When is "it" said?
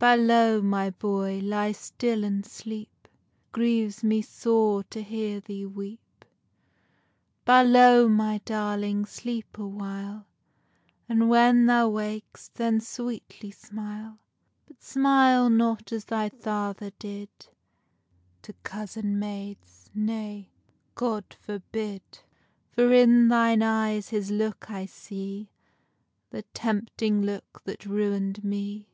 3.06-3.10